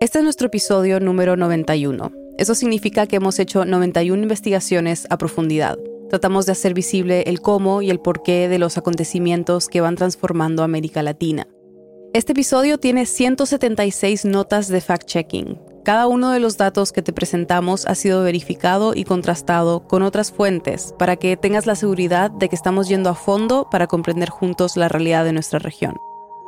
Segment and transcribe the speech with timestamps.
[0.00, 2.12] Este es nuestro episodio número 91.
[2.38, 5.76] Eso significa que hemos hecho 91 investigaciones a profundidad.
[6.08, 10.62] Tratamos de hacer visible el cómo y el porqué de los acontecimientos que van transformando
[10.62, 11.48] América Latina.
[12.12, 15.58] Este episodio tiene 176 notas de fact-checking.
[15.84, 20.30] Cada uno de los datos que te presentamos ha sido verificado y contrastado con otras
[20.30, 24.76] fuentes para que tengas la seguridad de que estamos yendo a fondo para comprender juntos
[24.76, 25.96] la realidad de nuestra región.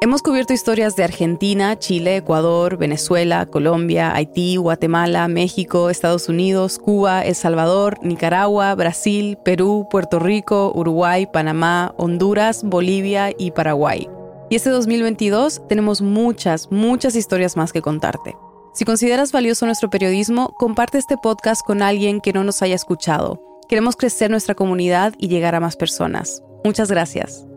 [0.02, 7.22] Hemos cubierto historias de Argentina, Chile, Ecuador, Venezuela, Colombia, Haití, Guatemala, México, Estados Unidos, Cuba,
[7.22, 14.08] El Salvador, Nicaragua, Brasil, Perú, Puerto Rico, Uruguay, Panamá, Honduras, Bolivia y Paraguay.
[14.48, 18.38] Y este 2022 tenemos muchas, muchas historias más que contarte.
[18.72, 23.38] Si consideras valioso nuestro periodismo, comparte este podcast con alguien que no nos haya escuchado.
[23.68, 26.42] Queremos crecer nuestra comunidad y llegar a más personas.
[26.64, 27.49] Muchas gracias.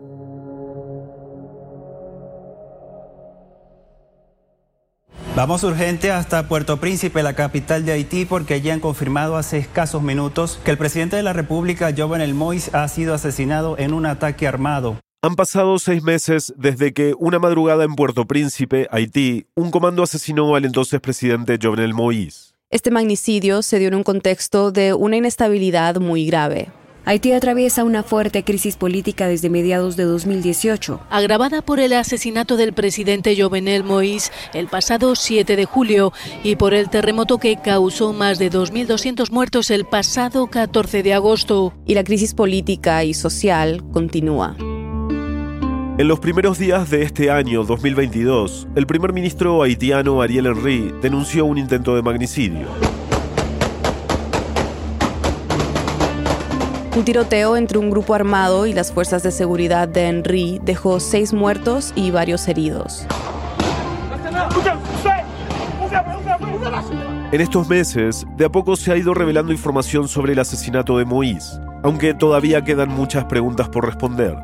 [5.36, 10.00] Vamos urgente hasta Puerto Príncipe, la capital de Haití, porque allí han confirmado hace escasos
[10.00, 14.46] minutos que el presidente de la República, Jovenel Moïse, ha sido asesinado en un ataque
[14.46, 15.00] armado.
[15.22, 20.54] Han pasado seis meses desde que una madrugada en Puerto Príncipe, Haití, un comando asesinó
[20.54, 22.54] al entonces presidente Jovenel Moïse.
[22.70, 26.68] Este magnicidio se dio en un contexto de una inestabilidad muy grave.
[27.06, 32.72] Haití atraviesa una fuerte crisis política desde mediados de 2018, agravada por el asesinato del
[32.72, 38.38] presidente Jovenel Moïse el pasado 7 de julio y por el terremoto que causó más
[38.38, 41.74] de 2.200 muertos el pasado 14 de agosto.
[41.86, 44.56] Y la crisis política y social continúa.
[45.96, 51.44] En los primeros días de este año 2022, el primer ministro haitiano Ariel Henry denunció
[51.44, 52.66] un intento de magnicidio.
[56.96, 61.32] Un tiroteo entre un grupo armado y las fuerzas de seguridad de Henry dejó seis
[61.32, 63.04] muertos y varios heridos.
[67.32, 71.04] En estos meses, de a poco se ha ido revelando información sobre el asesinato de
[71.04, 74.36] Moïse, aunque todavía quedan muchas preguntas por responder.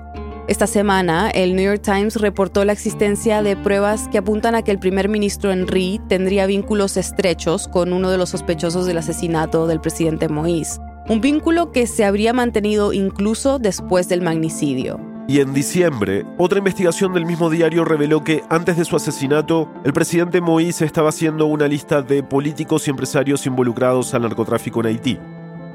[0.49, 4.73] Esta semana, el New York Times reportó la existencia de pruebas que apuntan a que
[4.73, 9.81] el primer ministro Henry tendría vínculos estrechos con uno de los sospechosos del asesinato del
[9.81, 10.81] presidente Moïse
[11.11, 15.01] un vínculo que se habría mantenido incluso después del magnicidio.
[15.27, 19.93] Y en diciembre, otra investigación del mismo diario reveló que antes de su asesinato, el
[19.93, 25.19] presidente Moïse estaba haciendo una lista de políticos y empresarios involucrados al narcotráfico en Haití.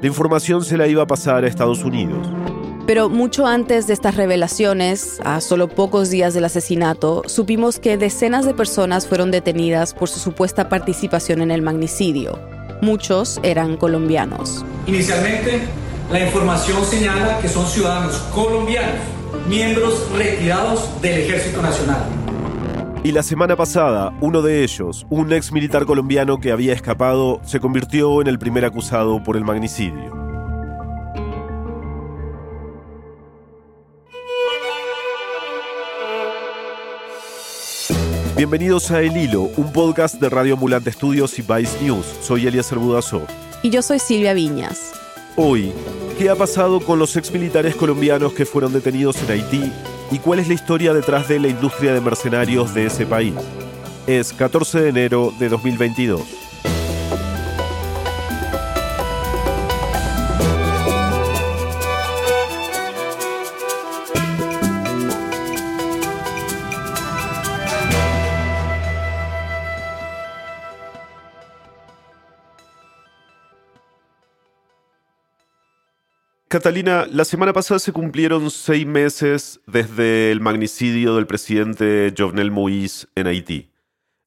[0.00, 2.26] La información se la iba a pasar a Estados Unidos.
[2.86, 8.46] Pero mucho antes de estas revelaciones, a solo pocos días del asesinato, supimos que decenas
[8.46, 12.38] de personas fueron detenidas por su supuesta participación en el magnicidio.
[12.82, 14.64] Muchos eran colombianos.
[14.86, 15.62] Inicialmente,
[16.12, 19.00] la información señala que son ciudadanos colombianos,
[19.48, 22.04] miembros retirados del Ejército Nacional.
[23.02, 27.60] Y la semana pasada, uno de ellos, un ex militar colombiano que había escapado, se
[27.60, 30.25] convirtió en el primer acusado por el magnicidio.
[38.36, 42.04] Bienvenidos a El Hilo, un podcast de Radio Ambulante Estudios y Vice News.
[42.20, 43.22] Soy Elías Budazó.
[43.62, 44.92] Y yo soy Silvia Viñas.
[45.36, 45.72] Hoy,
[46.18, 49.72] ¿qué ha pasado con los exmilitares colombianos que fueron detenidos en Haití
[50.10, 53.32] y cuál es la historia detrás de la industria de mercenarios de ese país?
[54.06, 56.45] Es 14 de enero de 2022.
[76.48, 83.08] Catalina, la semana pasada se cumplieron seis meses desde el magnicidio del presidente Jovenel Moïse
[83.16, 83.72] en Haití.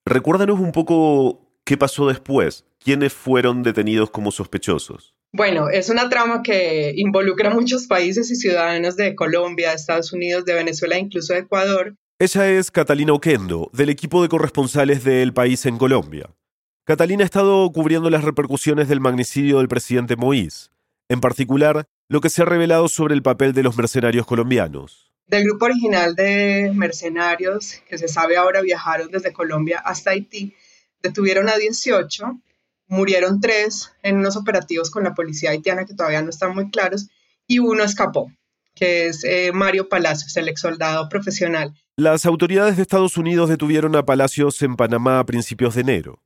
[0.05, 2.65] Recuérdanos un poco qué pasó después.
[2.83, 5.15] ¿Quiénes fueron detenidos como sospechosos?
[5.31, 10.43] Bueno, es una trama que involucra a muchos países y ciudadanos de Colombia, Estados Unidos,
[10.43, 11.95] de Venezuela e incluso de Ecuador.
[12.19, 16.29] Ella es Catalina Oquendo, del equipo de corresponsales del país en Colombia.
[16.83, 20.69] Catalina ha estado cubriendo las repercusiones del magnicidio del presidente Moïse.
[21.07, 25.11] En particular, lo que se ha revelado sobre el papel de los mercenarios colombianos.
[25.27, 30.55] Del grupo original de mercenarios que se sabe ahora viajaron desde Colombia hasta Haití,
[31.03, 32.41] detuvieron a 18,
[32.87, 37.09] murieron 3 en unos operativos con la policía haitiana que todavía no están muy claros,
[37.45, 38.31] y uno escapó,
[38.73, 41.75] que es eh, Mario Palacios, el ex soldado profesional.
[41.95, 46.23] Las autoridades de Estados Unidos detuvieron a Palacios en Panamá a principios de enero.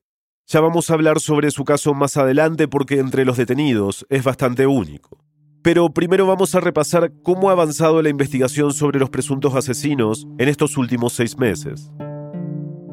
[0.47, 4.65] Ya vamos a hablar sobre su caso más adelante porque entre los detenidos es bastante
[4.65, 5.17] único.
[5.63, 10.49] Pero primero vamos a repasar cómo ha avanzado la investigación sobre los presuntos asesinos en
[10.49, 11.89] estos últimos seis meses.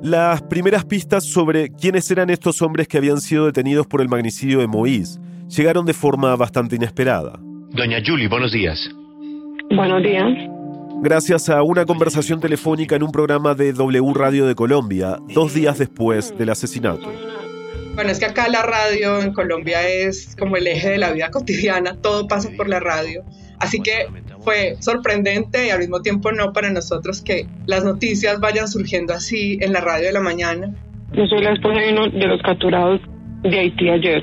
[0.02, 4.60] Las primeras pistas sobre quiénes eran estos hombres que habían sido detenidos por el magnicidio
[4.60, 7.40] de Moïse llegaron de forma bastante inesperada.
[7.72, 8.78] Doña Julie, buenos días.
[9.74, 10.60] Buenos días.
[11.02, 15.78] Gracias a una conversación telefónica en un programa de W Radio de Colombia, dos días
[15.78, 17.10] después del asesinato.
[18.00, 21.30] Bueno, es que acá la radio en Colombia es como el eje de la vida
[21.30, 23.22] cotidiana, todo pasa por la radio.
[23.58, 24.06] Así que
[24.40, 29.58] fue sorprendente y al mismo tiempo no para nosotros que las noticias vayan surgiendo así
[29.60, 30.74] en la radio de la mañana.
[31.12, 33.02] Yo soy la esposa de uno de los capturados
[33.42, 34.22] de Haití ayer.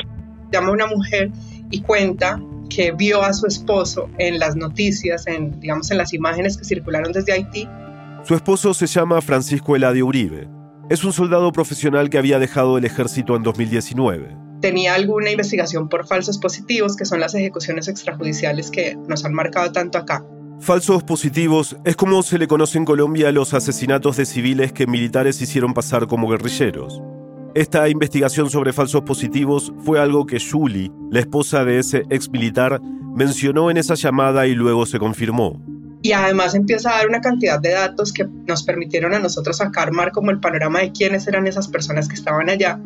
[0.51, 1.29] Llama una mujer
[1.69, 2.41] y cuenta
[2.75, 7.11] que vio a su esposo en las noticias, en, digamos, en las imágenes que circularon
[7.11, 7.69] desde Haití.
[8.23, 10.56] Su esposo se llama Francisco Eladio Uribe.
[10.89, 14.37] Es un soldado profesional que había dejado el ejército en 2019.
[14.61, 19.73] Tenía alguna investigación por falsos positivos, que son las ejecuciones extrajudiciales que nos han marcado
[19.73, 20.23] tanto acá.
[20.61, 24.87] Falsos positivos es como se le conoce en Colombia a los asesinatos de civiles que
[24.87, 27.01] militares hicieron pasar como guerrilleros.
[27.53, 32.79] Esta investigación sobre falsos positivos fue algo que Julie, la esposa de ese ex militar,
[33.13, 35.61] mencionó en esa llamada y luego se confirmó.
[36.01, 39.91] Y además empieza a dar una cantidad de datos que nos permitieron a nosotros sacar
[39.91, 42.79] mar como el panorama de quiénes eran esas personas que estaban allá.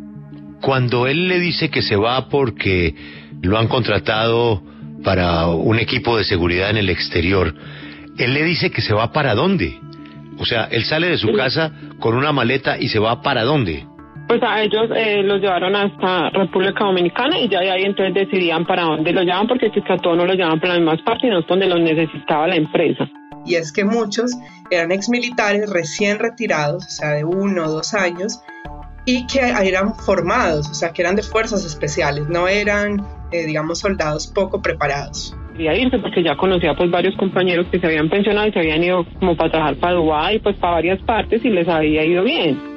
[0.61, 2.95] Cuando él le dice que se va porque
[3.41, 4.63] lo han contratado
[5.03, 7.53] para un equipo de seguridad en el exterior,
[8.17, 9.79] él le dice que se va para dónde.
[10.37, 13.85] O sea, él sale de su casa con una maleta y se va para dónde.
[14.31, 18.65] Pues a ellos eh, los llevaron hasta República Dominicana y ya de ahí entonces decidían
[18.65, 21.01] para dónde lo llevaban porque es que a todos no los llevaban para las mismas
[21.01, 23.09] partes, sino donde los necesitaba la empresa.
[23.45, 24.31] Y es que muchos
[24.69, 28.41] eran exmilitares recién retirados, o sea, de uno o dos años,
[29.03, 33.79] y que eran formados, o sea, que eran de fuerzas especiales, no eran, eh, digamos,
[33.79, 35.35] soldados poco preparados.
[35.51, 38.81] Quería irse porque ya conocía pues varios compañeros que se habían pensionado y se habían
[38.81, 42.70] ido como para trabajar para Dubái, pues para varias partes y les había ido bien.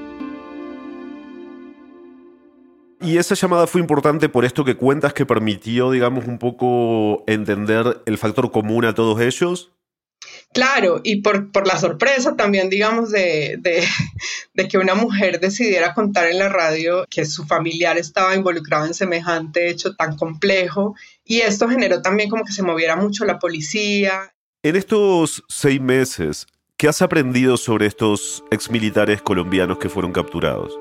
[3.04, 8.00] Y esa llamada fue importante por esto que cuentas que permitió, digamos, un poco entender
[8.06, 9.72] el factor común a todos ellos.
[10.54, 13.86] Claro, y por, por la sorpresa también, digamos, de, de,
[14.54, 18.94] de, que una mujer decidiera contar en la radio que su familiar estaba involucrado en
[18.94, 20.94] semejante hecho tan complejo.
[21.26, 24.32] Y esto generó también como que se moviera mucho la policía.
[24.62, 26.46] En estos seis meses,
[26.78, 30.78] ¿qué has aprendido sobre estos exmilitares colombianos que fueron capturados?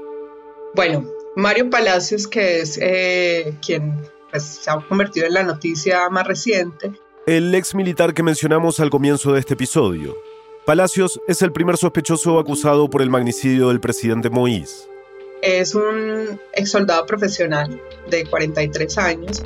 [0.73, 1.05] Bueno,
[1.35, 6.91] Mario Palacios, que es eh, quien pues, se ha convertido en la noticia más reciente.
[7.25, 10.15] El ex militar que mencionamos al comienzo de este episodio.
[10.65, 14.87] Palacios es el primer sospechoso acusado por el magnicidio del presidente Moïse.
[15.41, 19.43] Es un ex soldado profesional de 43 años.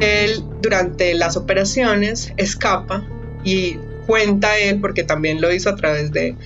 [0.00, 3.04] Él durante las operaciones escapa
[3.44, 6.36] y cuenta él, porque también lo hizo a través de,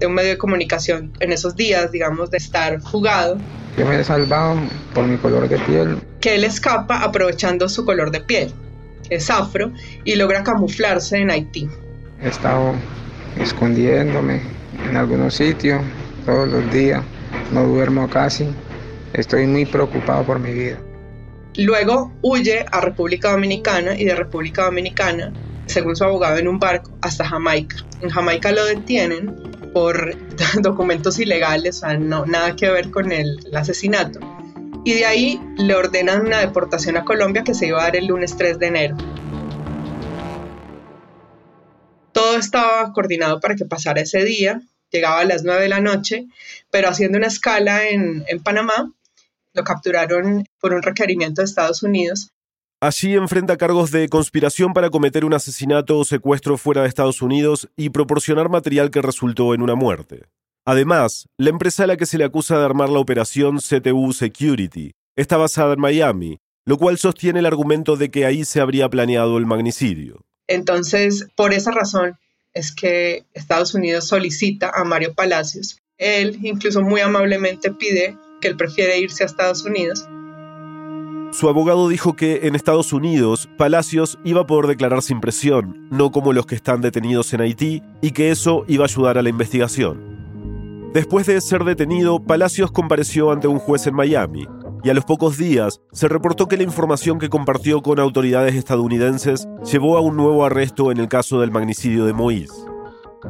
[0.00, 3.38] de un medio de comunicación en esos días, digamos, de estar jugado,
[3.76, 4.56] que me he salvado
[4.94, 5.98] por mi color de piel.
[6.20, 8.52] Que él escapa aprovechando su color de piel,
[9.10, 9.72] es afro,
[10.04, 11.68] y logra camuflarse en Haití.
[12.22, 12.74] He estado
[13.38, 14.42] escondiéndome
[14.88, 15.82] en algunos sitios
[16.26, 17.02] todos los días,
[17.52, 18.48] no duermo casi,
[19.12, 20.78] estoy muy preocupado por mi vida.
[21.56, 25.32] Luego huye a República Dominicana y de República Dominicana,
[25.66, 27.76] según su abogado, en un barco hasta Jamaica.
[28.00, 30.16] En Jamaica lo detienen por
[30.62, 34.20] documentos ilegales, o sea, no, nada que ver con el, asesinato.
[34.84, 38.06] Y de ahí le ordenan una deportación a Colombia que se iba a dar el
[38.06, 38.96] lunes 3 de enero.
[42.12, 46.26] Todo estaba coordinado para que pasara ese día, llegaba a las 9 de la noche,
[46.70, 48.92] pero haciendo una escala en Panamá,
[49.52, 52.32] lo capturaron por un requerimiento de Estados Unidos
[52.82, 57.68] Allí enfrenta cargos de conspiración para cometer un asesinato o secuestro fuera de Estados Unidos
[57.76, 60.24] y proporcionar material que resultó en una muerte.
[60.64, 64.92] Además, la empresa a la que se le acusa de armar la operación CTU Security
[65.14, 69.36] está basada en Miami, lo cual sostiene el argumento de que ahí se habría planeado
[69.36, 70.22] el magnicidio.
[70.48, 72.18] Entonces, por esa razón
[72.54, 75.76] es que Estados Unidos solicita a Mario Palacios.
[75.98, 80.08] Él incluso muy amablemente pide que él prefiere irse a Estados Unidos
[81.32, 86.10] su abogado dijo que en Estados Unidos Palacios iba a poder declarar sin presión, no
[86.10, 89.28] como los que están detenidos en Haití, y que eso iba a ayudar a la
[89.28, 90.90] investigación.
[90.92, 94.48] Después de ser detenido, Palacios compareció ante un juez en Miami,
[94.82, 99.46] y a los pocos días se reportó que la información que compartió con autoridades estadounidenses
[99.70, 102.66] llevó a un nuevo arresto en el caso del magnicidio de Moïse.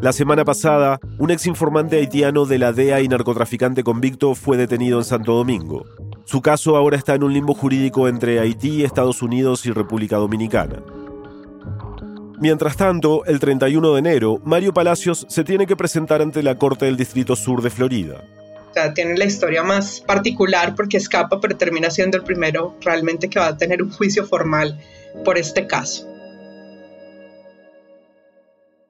[0.00, 4.98] La semana pasada, un ex informante haitiano de la DEA y narcotraficante convicto fue detenido
[4.98, 5.84] en Santo Domingo.
[6.30, 10.80] Su caso ahora está en un limbo jurídico entre Haití, Estados Unidos y República Dominicana.
[12.38, 16.84] Mientras tanto, el 31 de enero, Mario Palacios se tiene que presentar ante la Corte
[16.84, 18.22] del Distrito Sur de Florida.
[18.70, 23.28] O sea, tiene la historia más particular porque escapa, pero termina siendo el primero realmente
[23.28, 24.80] que va a tener un juicio formal
[25.24, 26.06] por este caso.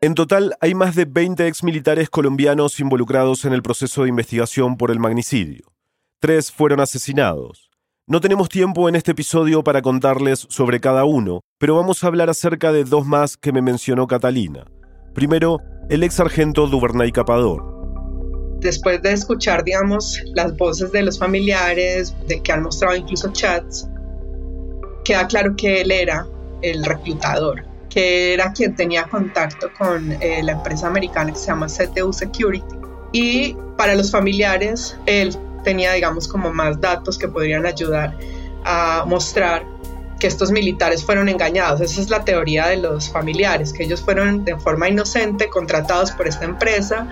[0.02, 4.90] En total, hay más de 20 exmilitares colombianos involucrados en el proceso de investigación por
[4.90, 5.79] el magnicidio.
[6.22, 7.70] Tres fueron asesinados.
[8.06, 12.28] No tenemos tiempo en este episodio para contarles sobre cada uno, pero vamos a hablar
[12.28, 14.66] acerca de dos más que me mencionó Catalina.
[15.14, 17.64] Primero, el ex sargento Duvernay Capador.
[18.58, 23.88] Después de escuchar, digamos, las voces de los familiares, de que han mostrado incluso chats,
[25.06, 26.26] queda claro que él era
[26.60, 31.66] el reclutador que era quien tenía contacto con eh, la empresa americana que se llama
[31.66, 32.76] CTU Security.
[33.10, 38.16] Y para los familiares, él tenía, digamos, como más datos que podrían ayudar
[38.64, 39.64] a mostrar
[40.18, 41.80] que estos militares fueron engañados.
[41.80, 46.28] Esa es la teoría de los familiares, que ellos fueron de forma inocente contratados por
[46.28, 47.08] esta empresa,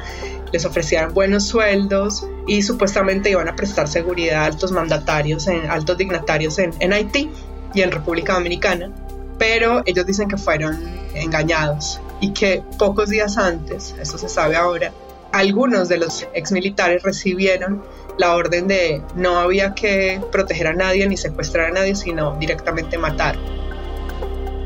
[0.52, 5.96] les ofrecían buenos sueldos y supuestamente iban a prestar seguridad a altos mandatarios, en, altos
[5.96, 7.30] dignatarios en, Haití
[7.74, 8.92] y en República Dominicana
[9.38, 10.78] pero ellos dicen que fueron
[11.14, 14.92] engañados y que pocos días antes, esto se sabe ahora,
[15.32, 17.82] algunos de los exmilitares recibieron
[18.16, 22.99] la orden de no había que proteger a nadie ni secuestrar a nadie, sino directamente
[22.99, 23.37] matar.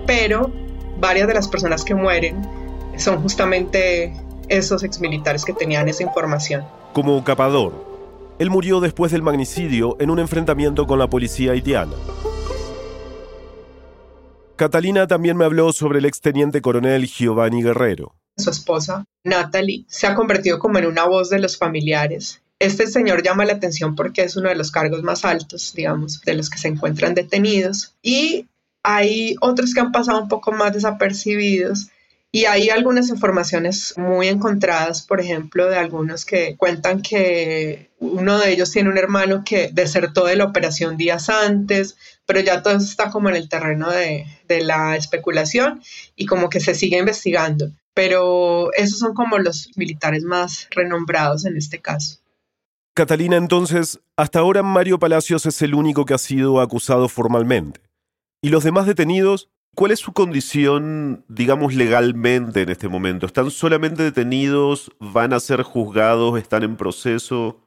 [0.07, 0.51] Pero
[0.99, 2.47] varias de las personas que mueren
[2.97, 4.15] son justamente
[4.49, 6.65] esos exmilitares que tenían esa información.
[6.93, 7.73] Como Capador,
[8.39, 11.95] él murió después del magnicidio en un enfrentamiento con la policía haitiana.
[14.57, 18.15] Catalina también me habló sobre el exteniente coronel Giovanni Guerrero.
[18.37, 22.41] Su esposa, Natalie, se ha convertido como en una voz de los familiares.
[22.59, 26.35] Este señor llama la atención porque es uno de los cargos más altos, digamos, de
[26.35, 27.95] los que se encuentran detenidos.
[28.03, 28.47] Y
[28.83, 31.89] hay otros que han pasado un poco más desapercibidos
[32.35, 38.53] y hay algunas informaciones muy encontradas, por ejemplo, de algunos que cuentan que uno de
[38.53, 43.11] ellos tiene un hermano que desertó de la operación días antes, pero ya todo está
[43.11, 45.83] como en el terreno de, de la especulación
[46.17, 47.71] y como que se sigue investigando.
[47.95, 52.19] Pero esos son como los militares más renombrados en este caso.
[52.95, 57.81] Catalina, entonces, hasta ahora Mario Palacios es el único que ha sido acusado formalmente.
[58.43, 63.25] ¿Y los demás detenidos ¿Cuál es su condición, digamos, legalmente en este momento?
[63.25, 64.93] ¿Están solamente detenidos?
[65.01, 66.39] ¿Van a ser juzgados?
[66.39, 67.59] ¿Están en proceso?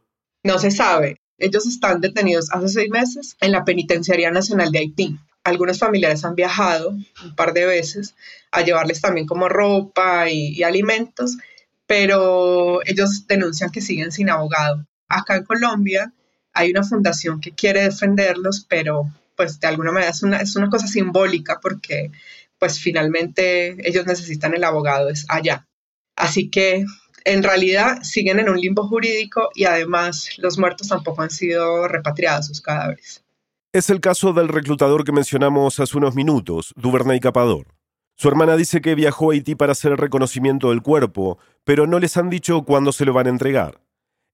[0.44, 1.18] No se sabe.
[1.40, 5.18] Ellos están detenidos hace seis meses en la Penitenciaría Nacional de Haití.
[5.46, 8.16] Algunos familiares han viajado un par de veces
[8.50, 11.38] a llevarles también como ropa y, alimentos,
[11.86, 14.88] pero ellos denuncian que siguen sin abogado.
[15.08, 16.12] Acá en Colombia
[16.52, 19.04] hay una fundación que quiere defenderlos, pero
[19.36, 22.10] pues de alguna manera es una, es una cosa simbólica porque
[22.58, 25.68] pues finalmente ellos necesitan el abogado, es allá.
[26.16, 26.86] Así que
[27.24, 32.48] en realidad siguen en un limbo jurídico y además los muertos tampoco han sido repatriados
[32.48, 33.25] sus cadáveres.
[33.76, 37.76] Es el caso del reclutador que mencionamos hace unos minutos, Duvernay Capador.
[38.16, 42.00] Su hermana dice que viajó a Haití para hacer el reconocimiento del cuerpo, pero no
[42.00, 43.82] les han dicho cuándo se lo van a entregar.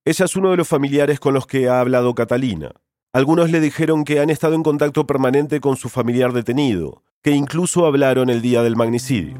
[0.05, 2.69] Ella es uno de los familiares con los que ha hablado Catalina.
[3.13, 7.87] Algunos le dijeron que han estado en contacto permanente con su familiar detenido, que incluso
[7.87, 9.39] hablaron el día del magnicidio.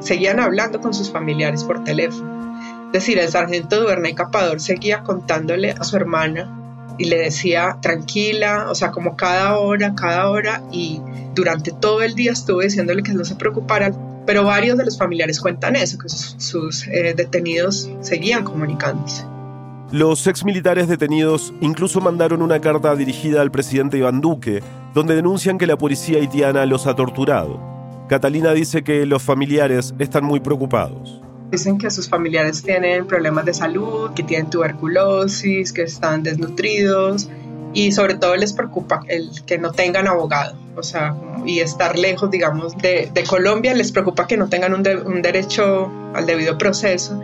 [0.00, 2.54] Seguían hablando con sus familiares por teléfono.
[2.88, 6.59] Es decir, el sargento Duvernay Capador seguía contándole a su hermana
[7.00, 11.00] y le decía tranquila, o sea, como cada hora, cada hora, y
[11.34, 13.90] durante todo el día estuvo diciéndole que no se preocupara,
[14.26, 19.24] pero varios de los familiares cuentan eso, que sus, eh, detenidos seguían comunicándose.
[19.90, 25.66] Los exmilitares detenidos incluso mandaron una carta dirigida al presidente Iván Duque, donde denuncian que
[25.66, 27.58] la policía haitiana los ha torturado.
[28.10, 31.22] Catalina dice que los familiares están muy preocupados.
[31.50, 37.28] Dicen que sus familiares tienen problemas de salud, que tienen tuberculosis, que están desnutridos
[37.72, 41.14] y sobre todo les preocupa el que no tengan abogado, o sea,
[41.46, 46.26] y estar lejos, digamos, de, Colombia, les preocupa que no tengan un, un derecho al
[46.26, 47.20] debido proceso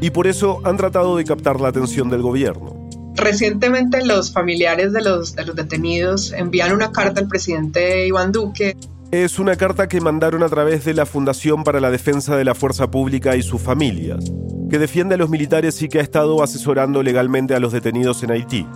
[0.00, 2.74] y por eso han tratado de captar la atención del gobierno.
[3.14, 8.76] Recientemente los familiares de los, de los detenidos envían una carta al presidente Iván Duque.
[9.12, 12.56] Es una carta que mandaron a través de la Fundación para la Defensa de la
[12.56, 14.32] Fuerza Pública y sus familias,
[14.68, 18.32] que defiende a los militares y que ha estado asesorando legalmente a los detenidos en
[18.32, 18.66] Haití.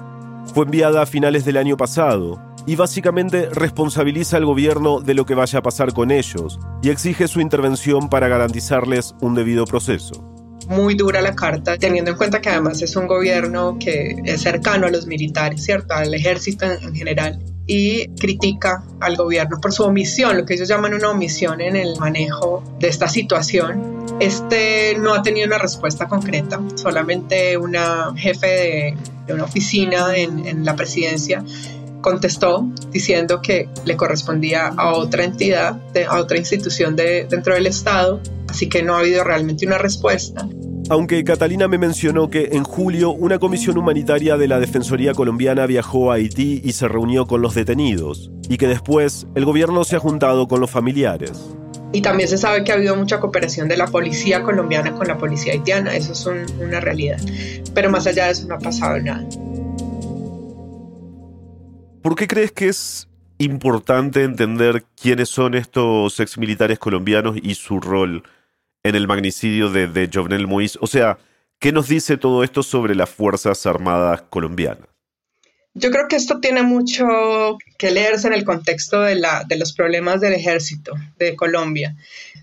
[0.55, 5.35] Fue enviada a finales del año pasado y básicamente responsabiliza al gobierno de lo que
[5.35, 10.40] vaya a pasar con ellos y exige su intervención para garantizarles un debido proceso
[10.71, 14.87] muy dura la carta, teniendo en cuenta que además es un gobierno que es cercano
[14.87, 15.95] a los militares, ¿cierto?
[15.95, 20.95] Al ejército en, general y critica al gobierno por su omisión, lo que ellos llaman
[20.95, 24.07] una omisión en el manejo de esta situación.
[24.21, 28.95] Este no ha tenido una respuesta concreta, solamente una jefe
[29.27, 31.45] de, una oficina en, en la presidencia
[32.01, 38.21] contestó diciendo que le correspondía a otra entidad, a otra institución de, dentro del Estado,
[38.49, 40.47] así que no ha habido realmente una respuesta.
[40.89, 46.11] Aunque Catalina me mencionó que en julio una comisión humanitaria de la Defensoría colombiana viajó
[46.11, 50.01] a Haití y se reunió con los detenidos, y que después el gobierno se ha
[50.01, 51.55] juntado con los familiares.
[51.93, 55.17] Y también se sabe que ha habido mucha cooperación de la policía colombiana con la
[55.17, 56.27] policía haitiana, eso es
[56.61, 57.19] una realidad.
[57.73, 59.25] Pero más allá de eso no ha pasado nada.
[62.03, 68.23] ¿Por qué crees que es importante entender quiénes son estos exmilitares colombianos y su rol
[68.83, 70.79] en el magnicidio de, de Jovenel Moïse?
[70.81, 71.19] O sea,
[71.59, 74.90] ¿qué nos dice todo esto sobre las Fuerzas Armadas colombianas?
[75.75, 77.07] Yo creo que esto tiene mucho
[77.79, 81.95] que leerse en el contexto de, la, de los problemas del ejército de Colombia,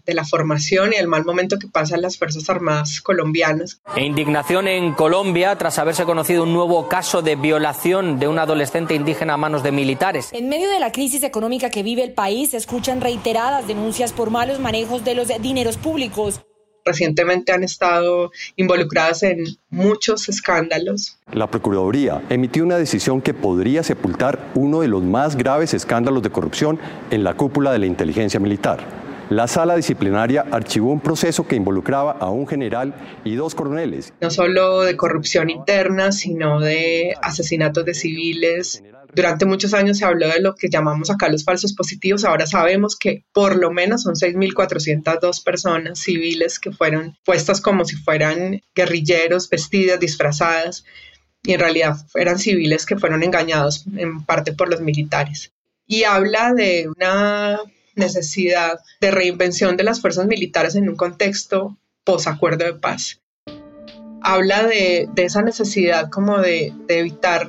[0.06, 3.82] de la formación y el mal momento que pasan las Fuerzas Armadas colombianas.
[3.98, 8.96] E indignación en Colombia tras haberse conocido un nuevo caso de violación de un adolescente
[8.96, 10.30] indígena a manos de militares.
[10.32, 14.30] En medio de la crisis económica que vive el país, se escuchan reiteradas denuncias por
[14.30, 16.42] malos manejos de los dineros públicos
[16.88, 21.20] recientemente han estado involucradas en muchos escándalos.
[21.32, 26.32] La Procuraduría emitió una decisión que podría sepultar uno de los más graves escándalos de
[26.32, 26.80] corrupción
[27.12, 28.80] en la cúpula de la inteligencia militar.
[29.30, 34.14] La sala disciplinaria archivó un proceso que involucraba a un general y dos coroneles.
[34.22, 40.28] No solo de corrupción interna, sino de asesinatos de civiles, durante muchos años se habló
[40.28, 42.24] de lo que llamamos acá los falsos positivos.
[42.24, 47.96] Ahora sabemos que por lo menos son 6.402 personas civiles que fueron puestas como si
[47.96, 50.84] fueran guerrilleros, vestidas, disfrazadas,
[51.44, 55.54] y en realidad eran civiles que fueron engañados en parte por los militares.
[55.86, 57.60] Y habla de una
[57.96, 63.22] necesidad de reinvención de las fuerzas militares en un contexto posacuerdo de paz.
[64.22, 67.48] Habla de, esa necesidad como de, de evitar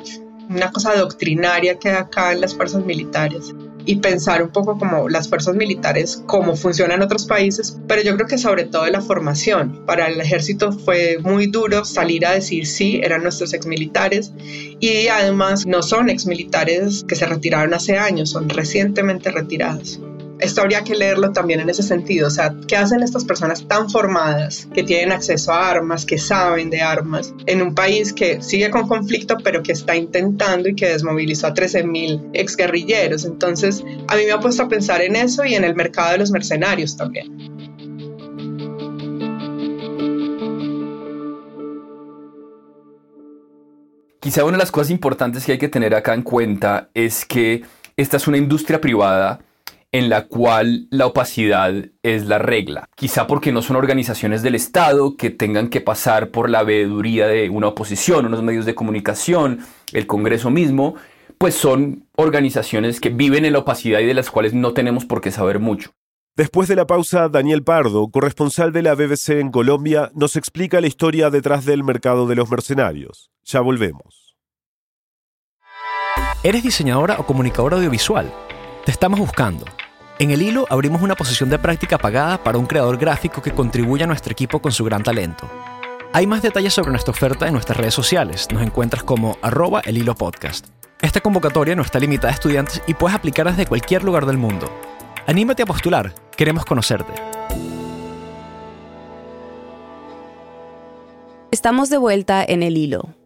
[0.49, 5.29] una cosa doctrinaria que acá en las fuerzas militares y pensar un poco como las
[5.29, 9.87] fuerzas militares, cómo funcionan en otros países, pero yo creo que sobre todo la formación.
[9.87, 14.33] Para el ejército fue muy duro salir a decir sí, eran nuestros exmilitares
[14.79, 20.01] y además no son exmilitares que se retiraron hace años, son recientemente retirados
[20.41, 22.29] esto habría que leerlo también en ese sentido.
[22.29, 26.71] O sea, ¿qué hacen estas personas tan formadas que tienen acceso a armas, que saben
[26.71, 30.89] de armas, en un país que sigue con conflicto, pero que está intentando y que
[30.89, 33.25] desmovilizó a 13.000 exguerrilleros?
[33.25, 36.19] Entonces, a mí me ha puesto a pensar en eso y en el mercado de
[36.19, 37.59] los mercenarios también.
[44.21, 47.63] Quizá una de las cosas importantes que hay que tener acá en cuenta es que
[47.97, 49.41] esta es una industria privada
[49.93, 51.73] en la cual la opacidad
[52.03, 52.89] es la regla.
[52.95, 57.49] Quizá porque no son organizaciones del Estado que tengan que pasar por la veeduría de
[57.49, 59.61] una oposición, unos medios de comunicación,
[59.93, 60.95] el Congreso mismo,
[61.39, 65.21] pues son organizaciones que viven en la opacidad y de las cuales no tenemos por
[65.21, 65.91] qué saber mucho.
[66.37, 70.87] Después de la pausa, Daniel Pardo, corresponsal de la BBC en Colombia, nos explica la
[70.87, 73.31] historia detrás del mercado de los mercenarios.
[73.45, 74.37] Ya volvemos.
[76.45, 78.33] ¿Eres diseñadora o comunicadora audiovisual?
[78.89, 79.67] Te estamos buscando.
[80.19, 84.05] En el hilo abrimos una posición de práctica pagada para un creador gráfico que contribuya
[84.05, 85.47] a nuestro equipo con su gran talento.
[86.15, 88.49] Hay más detalles sobre nuestra oferta en nuestras redes sociales.
[88.51, 90.69] Nos encuentras como arroba el hilo podcast.
[91.03, 94.73] Esta convocatoria no está limitada a estudiantes y puedes aplicar desde cualquier lugar del mundo.
[95.27, 96.15] Anímate a postular.
[96.35, 97.13] Queremos conocerte.
[101.51, 103.19] Estamos de vuelta en el hilo.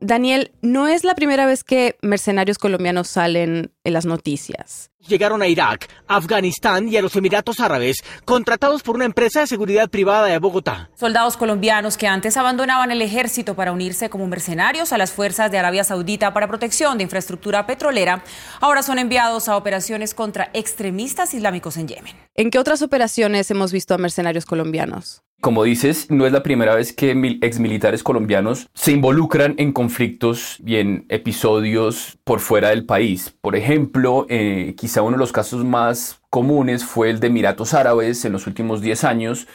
[0.00, 4.90] Daniel, no es la primera vez que mercenarios colombianos salen en las noticias.
[5.08, 9.88] Llegaron a Irak, Afganistán y a los Emiratos Árabes, contratados por una empresa de seguridad
[9.88, 10.90] privada de Bogotá.
[10.96, 15.56] Soldados colombianos que antes abandonaban el ejército para unirse como mercenarios a las fuerzas de
[15.56, 18.22] Arabia Saudita para protección de infraestructura petrolera,
[18.60, 22.14] ahora son enviados a operaciones contra extremistas islámicos en Yemen.
[22.34, 25.22] ¿En qué otras operaciones hemos visto a mercenarios colombianos?
[25.40, 30.76] Como dices, no es la primera vez que exmilitares colombianos se involucran en conflictos y
[30.76, 33.34] en episodios por fuera del país.
[33.40, 38.22] Por ejemplo, eh, quizá uno de los casos más comunes fue el de Emiratos Árabes
[38.26, 39.46] en los últimos 10 años,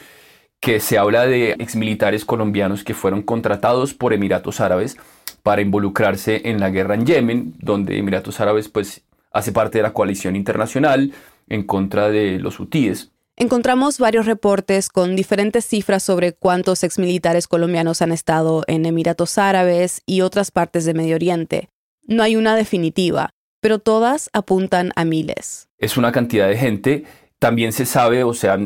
[0.58, 4.96] que se habla de exmilitares colombianos que fueron contratados por Emiratos Árabes
[5.44, 9.92] para involucrarse en la guerra en Yemen, donde Emiratos Árabes pues hace parte de la
[9.92, 11.12] coalición internacional
[11.48, 13.12] en contra de los hutíes.
[13.36, 20.02] Encontramos varios reportes con diferentes cifras sobre cuántos exmilitares colombianos han estado en Emiratos Árabes
[20.06, 21.68] y otras partes de Medio Oriente.
[22.06, 25.68] No hay una definitiva, pero todas apuntan a miles.
[25.78, 27.04] Es una cantidad de gente.
[27.38, 28.58] También se sabe, o sea,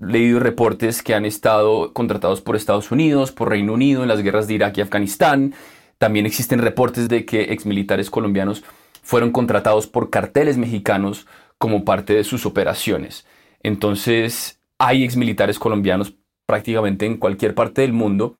[0.00, 4.46] leído reportes que han estado contratados por Estados Unidos, por Reino Unido en las guerras
[4.46, 5.54] de Irak y Afganistán.
[5.98, 8.64] También existen reportes de que exmilitares colombianos
[9.02, 11.26] fueron contratados por carteles mexicanos
[11.58, 13.26] como parte de sus operaciones.
[13.62, 16.14] Entonces, hay exmilitares colombianos
[16.46, 18.36] prácticamente en cualquier parte del mundo.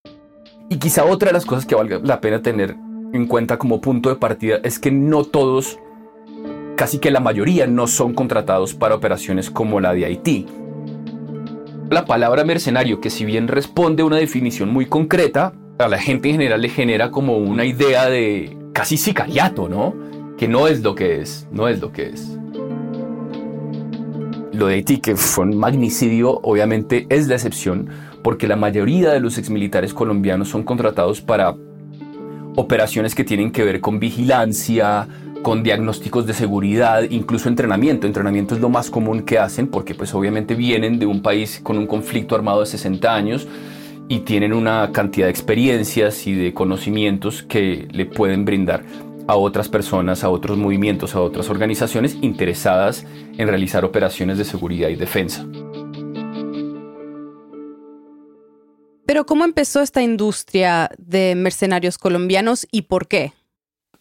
[0.70, 2.76] Y quizá otra de las cosas que valga la pena tener
[3.12, 5.78] en cuenta como punto de partida es que no todos,
[6.76, 10.46] casi que la mayoría, no son contratados para operaciones como la de Haití.
[11.90, 16.28] La palabra mercenario, que si bien responde a una definición muy concreta, a la gente
[16.28, 19.94] en general le genera como una idea de casi sicariato, ¿no?
[20.36, 22.36] Que no es lo que es, no es lo que es.
[24.52, 27.88] Lo de Haití, que fue un magnicidio, obviamente es la excepción,
[28.22, 31.54] porque la mayoría de los exmilitares colombianos son contratados para
[32.58, 35.06] operaciones que tienen que ver con vigilancia,
[35.42, 38.08] con diagnósticos de seguridad, incluso entrenamiento.
[38.08, 41.78] Entrenamiento es lo más común que hacen porque pues obviamente vienen de un país con
[41.78, 43.46] un conflicto armado de 60 años
[44.08, 48.82] y tienen una cantidad de experiencias y de conocimientos que le pueden brindar
[49.28, 54.88] a otras personas, a otros movimientos, a otras organizaciones interesadas en realizar operaciones de seguridad
[54.88, 55.46] y defensa.
[59.08, 63.32] Pero ¿cómo empezó esta industria de mercenarios colombianos y por qué?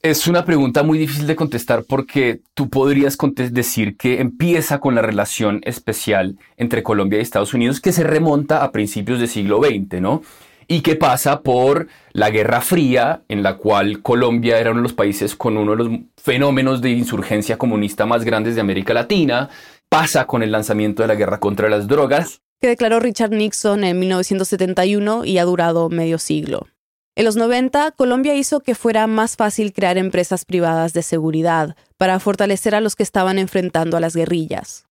[0.01, 3.17] Es una pregunta muy difícil de contestar porque tú podrías
[3.51, 8.65] decir que empieza con la relación especial entre Colombia y Estados Unidos que se remonta
[8.65, 10.23] a principios del siglo XX, ¿no?
[10.67, 14.93] Y que pasa por la Guerra Fría, en la cual Colombia era uno de los
[14.93, 19.47] países con uno de los fenómenos de insurgencia comunista más grandes de América Latina,
[19.87, 23.99] pasa con el lanzamiento de la guerra contra las drogas, que declaró Richard Nixon en
[23.99, 26.67] 1971 y ha durado medio siglo.
[27.15, 32.19] En los 90, Colombia hizo que fuera más fácil crear empresas privadas de seguridad para
[32.19, 34.85] fortalecer a los que estaban enfrentando a las guerrillas.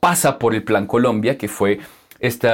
[0.00, 1.78] Pasa por el Plan Colombia, que fue
[2.18, 2.48] este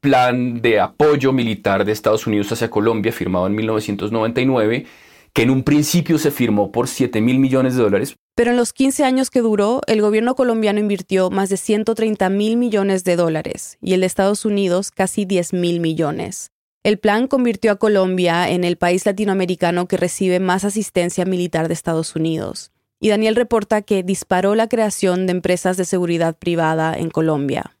[0.00, 4.86] plan de apoyo militar de Estados Unidos hacia Colombia, firmado en 1999,
[5.34, 8.72] que en un principio se firmó por 7 mil millones de dólares, pero en los
[8.72, 13.78] 15 años que duró, el gobierno colombiano invirtió más de 130 mil millones de dólares
[13.82, 16.50] y el de Estados Unidos casi 10 mil millones.
[16.84, 21.74] El plan convirtió a Colombia en el país latinoamericano que recibe más asistencia militar de
[21.74, 22.72] Estados Unidos.
[23.00, 27.76] Y Daniel reporta que disparó la creación de empresas de seguridad privada en Colombia.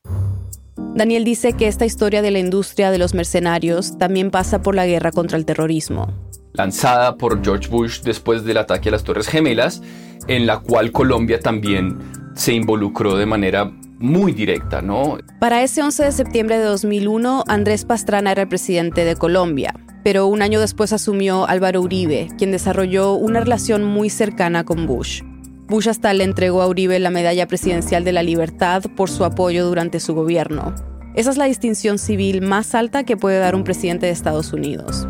[0.94, 4.86] Daniel dice que esta historia de la industria de los mercenarios también pasa por la
[4.86, 6.14] guerra contra el terrorismo.
[6.56, 9.82] Lanzada por George Bush después del ataque a las Torres Gemelas,
[10.28, 11.98] en la cual Colombia también
[12.36, 15.18] se involucró de manera muy directa, ¿no?
[15.40, 20.28] Para ese 11 de septiembre de 2001, Andrés Pastrana era el presidente de Colombia, pero
[20.28, 25.22] un año después asumió Álvaro Uribe, quien desarrolló una relación muy cercana con Bush.
[25.66, 29.66] Bush hasta le entregó a Uribe la Medalla Presidencial de la Libertad por su apoyo
[29.66, 30.72] durante su gobierno.
[31.16, 35.08] Esa es la distinción civil más alta que puede dar un presidente de Estados Unidos.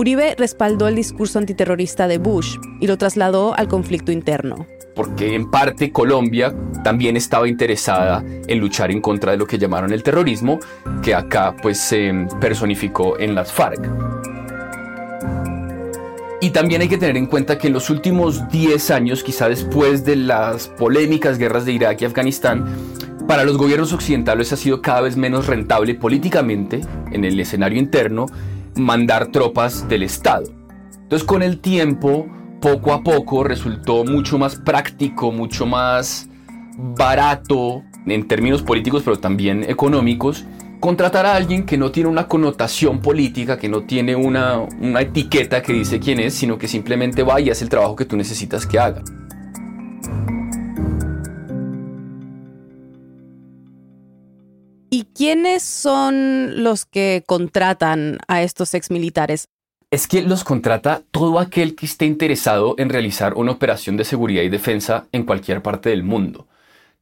[0.00, 4.66] Uribe respaldó el discurso antiterrorista de Bush y lo trasladó al conflicto interno.
[4.94, 9.92] Porque en parte Colombia también estaba interesada en luchar en contra de lo que llamaron
[9.92, 10.58] el terrorismo,
[11.02, 13.90] que acá pues se personificó en las FARC.
[16.40, 20.06] Y también hay que tener en cuenta que en los últimos 10 años, quizá después
[20.06, 22.64] de las polémicas guerras de Irak y Afganistán,
[23.28, 26.80] para los gobiernos occidentales ha sido cada vez menos rentable políticamente
[27.12, 28.24] en el escenario interno
[28.80, 30.46] mandar tropas del Estado.
[30.94, 32.26] Entonces con el tiempo,
[32.60, 36.28] poco a poco, resultó mucho más práctico, mucho más
[36.76, 40.44] barato en términos políticos, pero también económicos,
[40.80, 45.62] contratar a alguien que no tiene una connotación política, que no tiene una, una etiqueta
[45.62, 48.66] que dice quién es, sino que simplemente va y hace el trabajo que tú necesitas
[48.66, 49.02] que haga.
[54.90, 59.46] ¿Y quiénes son los que contratan a estos exmilitares?
[59.92, 64.42] Es que los contrata todo aquel que esté interesado en realizar una operación de seguridad
[64.42, 66.48] y defensa en cualquier parte del mundo,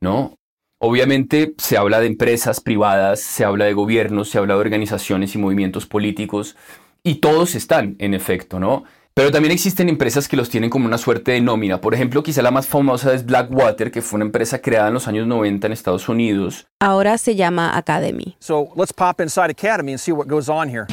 [0.00, 0.34] ¿no?
[0.80, 5.38] Obviamente se habla de empresas privadas, se habla de gobiernos, se habla de organizaciones y
[5.38, 6.56] movimientos políticos,
[7.02, 8.84] y todos están, en efecto, ¿no?
[9.18, 11.80] Pero también existen empresas que los tienen como una suerte de nómina.
[11.80, 15.08] Por ejemplo, quizá la más famosa es Blackwater, que fue una empresa creada en los
[15.08, 16.68] años 90 en Estados Unidos.
[16.78, 18.36] Ahora se llama Academy.
[18.38, 20.86] So let's pop inside Academy and see what goes on here.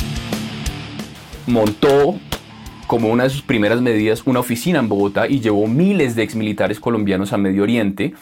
[1.46, 2.20] Montó
[2.88, 6.80] como una de sus primeras medidas una oficina en Bogotá y llevó miles de exmilitares
[6.80, 8.16] colombianos a Medio Oriente.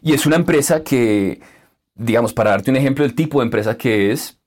[0.00, 1.42] Y es una empresa que,
[1.94, 4.40] digamos, para darte un ejemplo del tipo de empresa que es,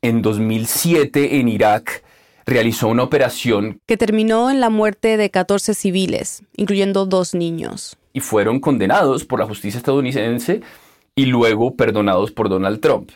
[0.00, 2.03] en 2007 en Irak
[2.46, 7.96] realizó una operación que terminó en la muerte de 14 civiles, incluyendo dos niños.
[8.12, 10.60] Y fueron condenados por la justicia estadounidense
[11.16, 13.10] y luego perdonados por Donald Trump.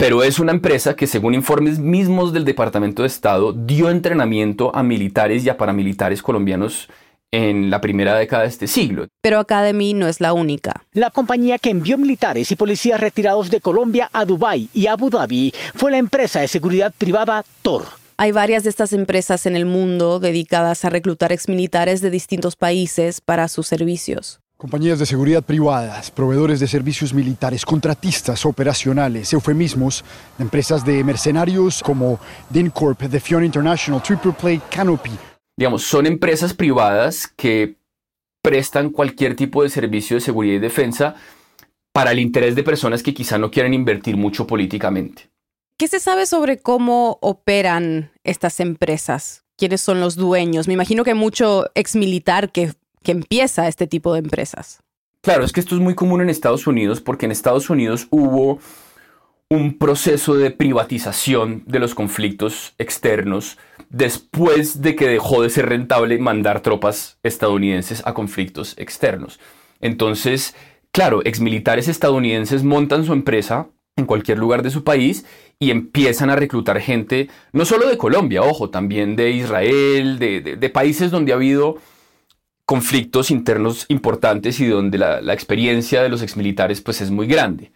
[0.00, 4.84] pero es una empresa que según informes mismos del Departamento de Estado dio entrenamiento a
[4.84, 6.88] militares y a paramilitares colombianos
[7.32, 9.08] en la primera década de este siglo.
[9.20, 10.84] Pero Academy no es la única.
[10.92, 15.52] La compañía que envió militares y policías retirados de Colombia a Dubái y Abu Dhabi
[15.74, 17.84] fue la empresa de seguridad privada Tor.
[18.20, 23.20] Hay varias de estas empresas en el mundo dedicadas a reclutar exmilitares de distintos países
[23.20, 24.40] para sus servicios.
[24.56, 30.04] Compañías de seguridad privadas, proveedores de servicios militares, contratistas operacionales, eufemismos,
[30.40, 32.18] empresas de mercenarios como
[32.50, 35.12] DynCorp, The Fiona International, Triple Play, Canopy.
[35.56, 37.76] Digamos, son empresas privadas que
[38.42, 41.14] prestan cualquier tipo de servicio de seguridad y defensa
[41.92, 45.30] para el interés de personas que quizá no quieren invertir mucho políticamente.
[45.78, 49.44] ¿Qué se sabe sobre cómo operan estas empresas?
[49.56, 50.68] ¿Quiénes son los dueños?
[50.68, 54.80] Me imagino que hay mucho exmilitar que que empieza este tipo de empresas.
[55.22, 58.58] Claro, es que esto es muy común en Estados Unidos porque en Estados Unidos hubo
[59.48, 63.56] un proceso de privatización de los conflictos externos
[63.88, 69.40] después de que dejó de ser rentable mandar tropas estadounidenses a conflictos externos.
[69.80, 70.54] Entonces,
[70.92, 75.24] claro, exmilitares estadounidenses montan su empresa en cualquier lugar de su país
[75.60, 80.70] y empiezan a reclutar gente, no solo de Colombia, ojo, también de Israel, de, de
[80.70, 81.78] países donde ha habido
[82.68, 87.72] conflictos internos importantes y donde la, experiencia de los exmilitares pues es muy grande.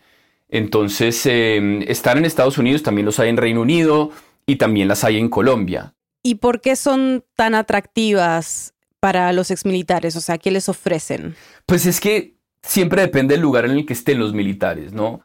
[0.51, 4.11] Entonces, em, están en Estados Unidos, también los hay en Reino Unido
[4.45, 5.95] y también las hay en Colombia.
[6.23, 10.15] ¿Y por qué son tan atractivas para los exmilitares?
[10.15, 11.37] O sea, ¿qué les ofrecen?
[11.65, 15.23] Pues es que siempre depende del lugar en el que estén los militares, ¿no?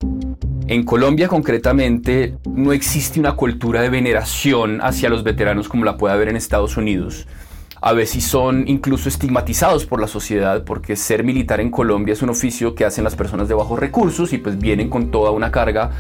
[0.68, 6.14] En Colombia concretamente no existe una cultura de veneración hacia los veteranos como la puede
[6.14, 7.28] haber en Estados Unidos
[7.82, 12.30] a veces son incluso estigmatizados por la sociedad porque ser militar en Colombia es un
[12.30, 15.92] oficio que hacen las personas de bajos recursos y pues vienen con toda una carga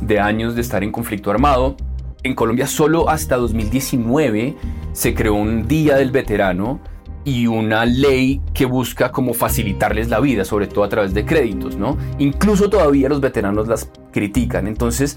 [0.00, 1.76] de años de estar en conflicto armado.
[2.22, 4.56] En Colombia solo hasta 2019
[4.92, 6.80] se creó un Día del Veterano
[7.24, 11.76] y una ley que busca como facilitarles la vida, sobre todo a través de créditos,
[11.76, 11.96] ¿no?
[12.18, 14.66] Incluso todavía los veteranos las critican.
[14.66, 15.16] Entonces,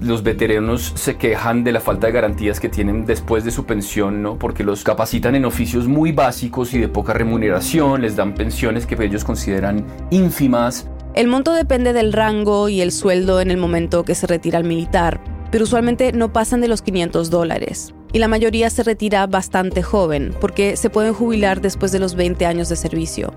[0.00, 4.22] los veteranos se quejan de la falta de garantías que tienen después de su pensión,
[4.22, 4.38] ¿no?
[4.38, 9.02] Porque los capacitan en oficios muy básicos y de poca remuneración, les dan pensiones que
[9.02, 10.86] ellos consideran ínfimas.
[11.14, 14.64] El monto depende del rango y el sueldo en el momento que se retira el
[14.64, 17.94] militar, pero usualmente no pasan de los 500 dólares.
[18.12, 22.46] Y la mayoría se retira bastante joven, porque se pueden jubilar después de los 20
[22.46, 23.32] años de servicio.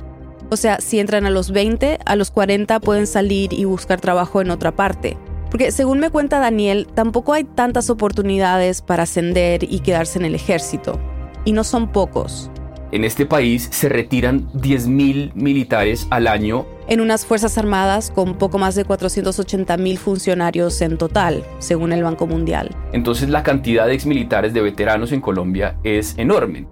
[0.50, 4.42] O sea, si entran a los 20, a los 40 pueden salir y buscar trabajo
[4.42, 5.18] en otra parte.
[5.50, 10.36] Porque según me cuenta Daniel, tampoco hay tantas oportunidades para ascender y quedarse en el
[10.36, 11.00] ejército.
[11.46, 12.51] Y no son pocos.
[12.92, 16.66] En este país se retiran 10.000 militares al año.
[16.90, 22.28] En unas Fuerzas Armadas con poco más de 480.000 funcionarios en total, según el Banco
[22.28, 22.76] Mundial.
[22.92, 26.68] Entonces la cantidad de exmilitares de veteranos en Colombia es enorme.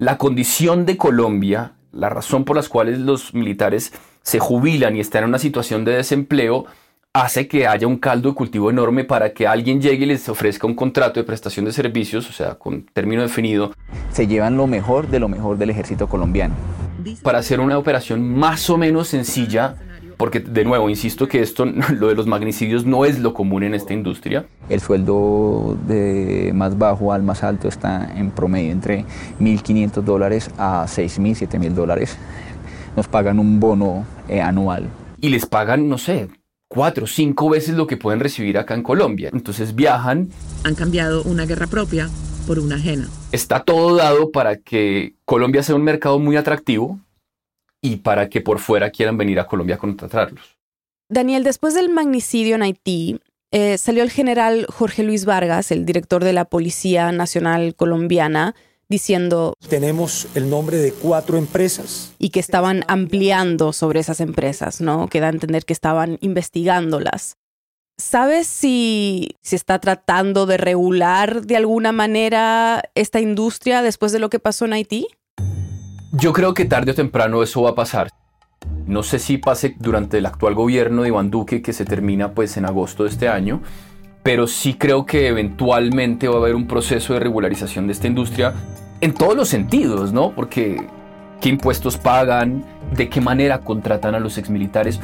[0.00, 5.22] La condición de Colombia, la razón por las cuales los militares se jubilan y están
[5.22, 6.66] en una situación de desempleo,
[7.20, 10.66] hace que haya un caldo de cultivo enorme para que alguien llegue y les ofrezca
[10.66, 13.72] un contrato de prestación de servicios, o sea, con término definido.
[14.10, 16.54] Se llevan lo mejor de lo mejor del ejército colombiano.
[17.22, 19.76] Para hacer una operación más o menos sencilla,
[20.16, 23.74] porque de nuevo, insisto que esto, lo de los magnicidios no es lo común en
[23.74, 24.46] esta industria.
[24.68, 29.04] El sueldo de más bajo al más alto está en promedio entre
[29.40, 32.18] 1.500 dólares a 6.000, 7.000 dólares
[32.96, 34.88] nos pagan un bono eh, anual.
[35.20, 36.28] Y les pagan, no sé,
[36.68, 39.30] cuatro o cinco veces lo que pueden recibir acá en Colombia.
[39.32, 40.28] Entonces viajan.
[40.64, 42.08] Han cambiado una guerra propia
[42.46, 43.08] por una ajena.
[43.32, 47.00] Está todo dado para que Colombia sea un mercado muy atractivo
[47.82, 50.56] y para que por fuera quieran venir a Colombia a contratarlos.
[51.10, 56.22] Daniel, después del magnicidio en Haití, eh, salió el general Jorge Luis Vargas, el director
[56.22, 58.54] de la Policía Nacional Colombiana,
[58.88, 59.54] diciendo...
[59.68, 62.12] Tenemos el nombre de cuatro empresas.
[62.18, 65.08] Y que estaban ampliando sobre esas empresas, ¿no?
[65.08, 67.36] Que da a entender que estaban investigándolas.
[68.00, 74.30] ¿Sabes si se está tratando de regular de alguna manera esta industria después de lo
[74.30, 75.08] que pasó en Haití?
[76.12, 78.08] Yo creo que tarde o temprano eso va a pasar.
[78.86, 82.56] No sé si pase durante el actual gobierno de Iván Duque, que se termina pues
[82.56, 83.62] en agosto de este año,
[84.22, 88.54] pero sí creo que eventualmente va a haber un proceso de regularización de esta industria
[89.00, 90.32] en todos los sentidos, ¿no?
[90.32, 90.86] Porque
[91.40, 95.00] qué impuestos pagan, de qué manera contratan a los exmilitares.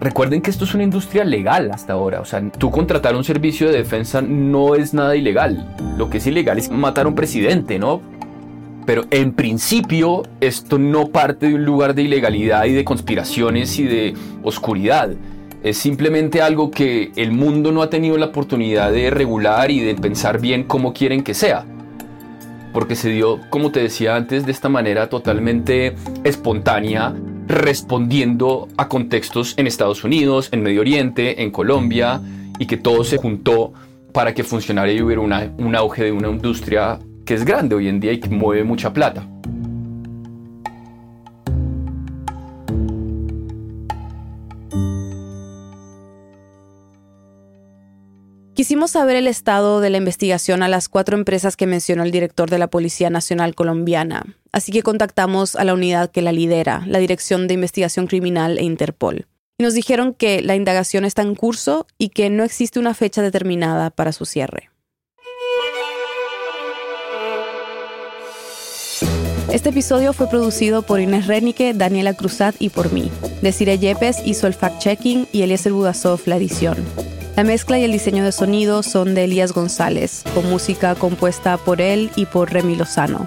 [0.00, 3.68] Recuerden que esto es una industria legal hasta ahora, o sea, tú contratar un servicio
[3.68, 5.74] de defensa no es nada ilegal.
[5.96, 8.02] Lo que es ilegal es matar a un presidente, ¿no?
[8.86, 13.84] Pero en principio esto no parte de un lugar de ilegalidad y de conspiraciones y
[13.84, 15.10] de oscuridad.
[15.64, 19.94] Es simplemente algo que el mundo no ha tenido la oportunidad de regular y de
[19.94, 21.64] pensar bien cómo quieren que sea.
[22.74, 27.14] Porque se dio, como te decía antes, de esta manera totalmente espontánea,
[27.48, 32.20] respondiendo a contextos en Estados Unidos, en Medio Oriente, en Colombia,
[32.58, 33.72] y que todo se juntó
[34.12, 38.00] para que funcionara y hubiera un auge de una industria que es grande hoy en
[38.00, 39.26] día y que mueve mucha plata.
[48.54, 52.48] Quisimos saber el estado de la investigación a las cuatro empresas que mencionó el director
[52.48, 57.00] de la Policía Nacional Colombiana, así que contactamos a la unidad que la lidera, la
[57.00, 59.26] Dirección de Investigación Criminal e Interpol.
[59.58, 63.22] Y nos dijeron que la indagación está en curso y que no existe una fecha
[63.22, 64.70] determinada para su cierre.
[69.52, 73.10] Este episodio fue producido por Inés Renique, Daniela Cruzat y por mí.
[73.42, 76.76] Desire Yepes hizo el fact-checking y Eliezer Budasov la edición.
[77.36, 81.80] La mezcla y el diseño de sonido son de Elías González, con música compuesta por
[81.80, 83.26] él y por Remy Lozano.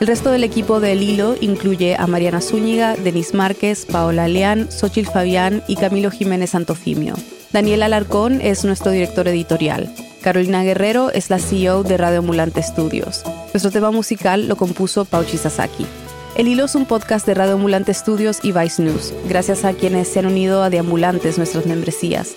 [0.00, 4.70] El resto del equipo de El Hilo incluye a Mariana Zúñiga, Denis Márquez, Paola Leán,
[4.70, 7.14] Xochil Fabián y Camilo Jiménez Santofimio.
[7.50, 9.90] Daniel Alarcón es nuestro director editorial.
[10.20, 13.24] Carolina Guerrero es la CEO de Radio Ambulante Studios.
[13.54, 15.86] Nuestro tema musical lo compuso Pauchi Sasaki.
[16.36, 20.06] El Hilo es un podcast de Radio Ambulante Studios y Vice News, gracias a quienes
[20.06, 22.36] se han unido a Deambulantes, nuestras membresías.